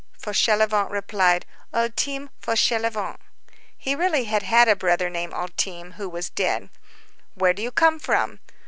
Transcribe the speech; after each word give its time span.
Fauchelevent 0.19 0.89
replied:— 0.89 1.45
"Ultime 1.75 2.31
Fauchelevent." 2.41 3.17
He 3.77 3.93
really 3.93 4.23
had 4.23 4.41
had 4.41 4.67
a 4.67 4.75
brother 4.75 5.11
named 5.11 5.33
Ultime, 5.33 5.91
who 5.93 6.09
was 6.09 6.31
dead. 6.31 6.71
"Where 7.35 7.53
do 7.53 7.61
you 7.61 7.69
come 7.69 7.99
from?" 7.99 8.39